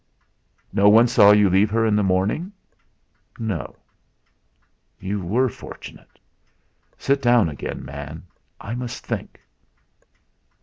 [0.73, 2.51] "No one saw you leave her in the morning?"
[3.37, 3.75] "No."
[4.99, 6.19] "You were fortunate.
[6.97, 8.23] Sit down again, man.
[8.59, 9.41] I must think." Think!